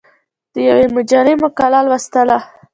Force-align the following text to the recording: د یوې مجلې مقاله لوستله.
د 0.53 0.55
یوې 0.69 0.85
مجلې 0.95 1.33
مقاله 1.43 1.79
لوستله. 1.87 2.37